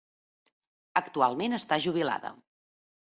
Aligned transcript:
Actualment 1.01 1.55
està 1.57 1.79
jubilada. 1.83 2.33